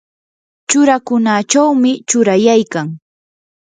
[0.69, 2.87] churakunachawmi churayaykan.